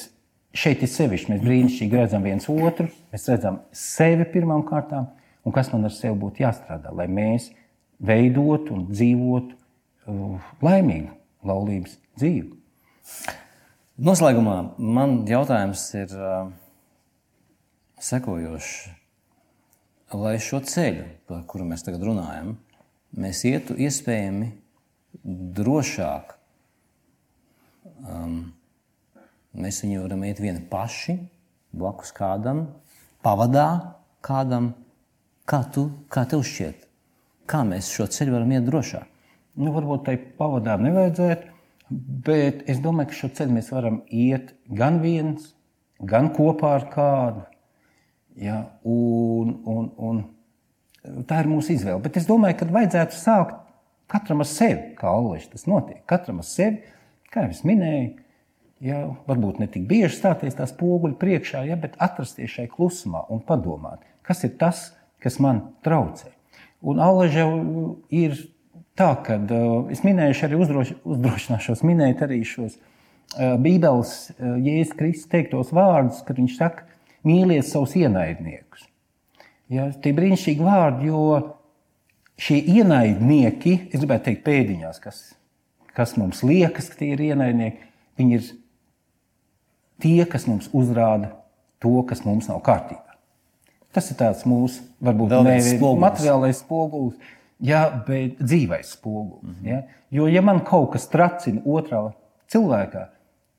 šeit 0.56 0.84
ir 0.86 0.92
sevišķi. 0.92 1.34
Mēs 1.34 1.44
brīnišķīgi 1.44 2.00
redzam 2.00 2.26
viens 2.26 2.48
otru, 2.52 2.88
mēs 3.14 3.28
redzam 3.32 3.62
sevi 3.76 4.28
pirmām 4.34 4.64
kārtām, 4.68 5.10
un 5.44 5.56
kas 5.56 5.72
man 5.74 5.90
ar 5.90 5.94
sevi 5.96 6.16
būtu 6.22 6.46
jāstrādā, 6.46 6.94
lai 6.96 7.10
mēs 7.12 7.50
veidotu 8.04 8.78
un 8.78 8.88
dzīvotu 8.92 9.56
uh, 9.56 10.52
laimīgu 10.64 11.14
laulības 11.48 11.98
dzīvi. 12.20 12.54
Noslēgumā 14.04 14.58
man 14.78 15.22
jautājums 15.30 15.84
ir 16.00 16.14
uh, 16.18 16.52
sekojošs. 18.02 19.03
Lai 20.14 20.36
šo 20.42 20.60
ceļu, 20.62 21.06
par 21.30 21.42
kuru 21.50 21.66
mēs 21.70 21.86
tagad 21.86 22.04
runājam, 22.06 22.54
mēs 23.18 23.42
ietu 23.50 23.74
iespējami 23.82 24.52
drošāk, 25.58 26.36
um, 28.06 28.36
mēs 29.58 29.82
viņu 29.86 30.04
varam 30.04 30.26
iet 30.28 30.42
vieni 30.44 30.62
paši, 30.70 31.18
blakus 31.74 32.14
kādam, 32.16 32.68
pavadā 33.26 33.68
kādam. 34.26 34.74
Kā, 35.44 35.60
tu, 35.76 35.90
kā 36.08 36.22
tev 36.30 36.46
šķiet? 36.48 36.86
Kā 37.52 37.66
mēs 37.68 37.90
šo 37.92 38.06
ceļu 38.08 38.38
varam 38.38 38.54
iet 38.56 38.64
drošāk? 38.64 39.10
Nu, 39.60 39.74
varbūt 39.76 40.06
tai 40.08 40.14
pavadā 40.38 40.78
nevajadzētu, 40.80 41.54
Bet 41.94 42.64
es 42.70 42.80
domāju, 42.82 43.12
ka 43.12 43.18
šo 43.18 43.30
ceļu 43.38 43.54
mēs 43.58 43.70
varam 43.74 44.00
iet 44.10 44.54
gan 44.80 45.02
viens, 45.04 45.52
gan 46.00 46.32
kopā 46.34 46.72
ar 46.80 46.86
kādu. 46.94 47.44
Ja, 48.40 48.64
un, 48.90 49.43
un, 49.98 50.24
un 51.10 51.28
tā 51.30 51.44
ir 51.44 51.52
mūsu 51.52 51.76
izvēle. 51.76 52.02
Bet 52.04 52.20
es 52.20 52.28
domāju, 52.30 52.60
ka 52.60 52.70
vajadzētu 52.74 53.20
sākt 53.20 53.60
katram 54.12 54.44
ar 54.44 54.50
sevi, 54.50 54.94
kā 55.00 55.10
Alliņš 55.10 55.50
tas 55.54 55.66
notiek. 55.70 56.04
Katram 56.10 56.42
ar 56.44 56.48
sevi, 56.48 56.84
kā 57.34 57.46
jau 57.46 57.56
es 57.56 57.64
minēju, 57.68 58.12
ja, 58.84 59.02
varbūt 59.30 59.62
ne 59.62 59.70
tik 59.72 59.88
bieži 59.90 60.16
stāties 60.18 60.58
tās 60.58 60.76
poguļu 60.78 61.18
priekšā, 61.22 61.64
ja, 61.70 61.78
bet 61.80 61.98
atrasties 62.04 62.54
šai 62.58 62.68
klusumā 62.72 63.26
un 63.34 63.44
padomāt, 63.48 64.04
kas 64.28 64.44
ir 64.48 64.56
tas, 64.60 64.92
kas 65.24 65.40
man 65.44 65.64
traucē. 65.86 66.34
Un 66.84 67.00
Alliņš 67.00 67.38
ir 68.14 68.40
tā, 69.00 69.14
ka 69.26 69.40
uh, 69.40 69.92
es 69.94 70.04
minēju, 70.06 70.40
arī 70.48 70.60
uzdroš, 70.60 70.96
uzdrošināšos 71.16 71.84
minēt 71.88 72.22
arī 72.26 72.42
šos 72.48 72.76
uh, 72.76 73.56
Bībeles 73.64 74.34
uh, 74.34 74.58
Jēzus 74.60 74.98
Kristus 75.00 75.32
teiktos 75.32 75.72
vārdus, 75.76 76.22
kad 76.28 76.42
viņš 76.42 76.58
saka, 76.60 76.90
mīliet 77.24 77.66
savus 77.70 77.96
ienaidniekus. 77.98 78.90
Ja, 79.74 79.90
tie 80.04 80.14
brīnišķīgi 80.16 80.66
vārdi, 80.66 81.10
jo 81.10 81.22
šie 82.42 82.60
ienaidnieki, 82.78 83.78
es 83.90 84.02
gribētu 84.02 84.30
teikt, 84.30 84.44
pēdiņās, 84.46 85.00
kas, 85.04 85.22
kas 85.98 86.16
mums 86.20 86.44
liekas, 86.46 86.90
ka 86.92 87.00
tie 87.00 87.14
ir 87.16 87.24
ienaidnieki, 87.32 87.88
viņi 88.20 88.38
ir 88.40 88.50
tie, 90.04 90.20
kas 90.30 90.46
mums 90.50 90.70
uzrāda 90.76 91.32
to, 91.84 91.96
kas 92.10 92.26
mums 92.28 92.50
nav 92.52 92.62
kārtībā. 92.66 93.18
Tas 93.94 94.10
ir 94.10 94.18
tāds 94.18 94.46
mūsu, 94.50 94.82
varbūt, 95.06 95.34
materiālais 96.02 96.62
spogulis 96.64 97.34
ja, 97.64 97.84
bet 98.08 98.40
dzīvais 98.42 98.94
spogulis. 98.98 99.44
Mm 99.44 99.56
-hmm. 99.64 99.70
ja? 99.70 99.82
Jo, 100.12 100.28
ja 100.28 100.42
man 100.42 100.60
kaut 100.60 100.92
kas 100.92 101.08
tracina 101.08 101.62
otrā 101.66 102.12
cilvēkā, 102.48 103.06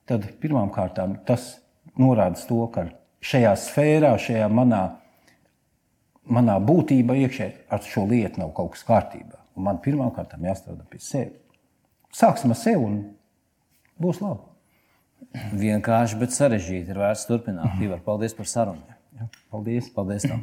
tad 0.07 0.27
pirmām 0.41 0.71
kārtām 0.71 1.17
tas 1.27 1.61
norāda 1.99 2.47
to, 2.49 2.67
ka 2.67 2.87
šajā 3.21 3.57
sfērā, 3.57 4.17
šajā 4.19 4.49
manā, 4.49 4.89
manā 6.31 6.57
būtībā 6.63 7.17
iekšē 7.25 7.49
ar 7.73 7.83
šo 7.85 8.07
lietu 8.11 8.43
nav 8.43 8.55
kaut 8.57 8.75
kas 8.75 8.87
kārtībā. 8.89 9.41
Un 9.55 9.69
man 9.69 9.79
pirmkārt 9.83 10.35
jāstrādā 10.41 10.87
pie 10.91 11.01
sevis. 11.03 11.41
Sāksim 12.15 12.55
ar 12.55 12.59
sevi 12.59 12.83
un 12.83 12.99
būs 14.01 14.21
labi. 14.23 14.51
Vienkārši, 15.59 16.19
bet 16.21 16.35
sarežģīti 16.35 16.93
ir 16.95 17.01
vērts 17.01 17.27
turpināt. 17.27 17.79
Ivar, 17.83 18.03
paldies 18.05 18.37
par 18.37 18.47
sarunu. 18.51 18.99
Ja, 19.19 19.29
paldies! 19.51 19.89
Paldies! 19.95 20.27
Tev. 20.27 20.43